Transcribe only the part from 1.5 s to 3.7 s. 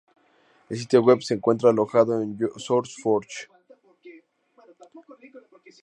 alojado en SourceForge.